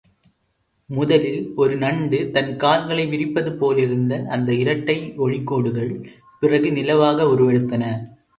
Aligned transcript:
முதலில் 0.89 1.53
ஒரு 1.55 1.75
நண்டு 1.75 2.31
தன் 2.31 2.49
கால்களை 2.55 3.05
விரிப்பது 3.07 3.51
போலிருந்த 3.51 4.23
அந்த 4.27 4.49
இரட்டை 4.53 4.97
ஒளிக்கோடுகள் 5.17 5.93
பிறகு 6.43 6.71
நிலவாக 6.71 7.29
உருவெடுத்தன. 7.35 7.85